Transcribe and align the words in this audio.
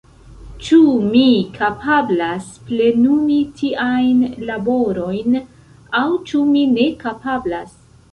Ĉu 0.67 0.77
mi 1.09 1.25
kapablas 1.57 2.47
plenumi 2.69 3.37
tiajn 3.59 4.23
laborojn 4.51 5.37
aŭ 6.01 6.09
ĉu 6.33 6.41
mi 6.55 6.65
ne 6.73 6.87
kapablas? 7.05 7.77